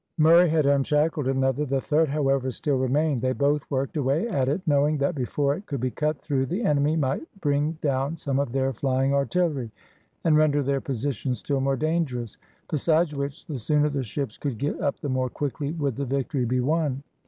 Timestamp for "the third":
1.63-2.09